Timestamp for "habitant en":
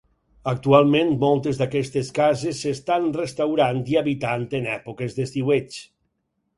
4.05-4.69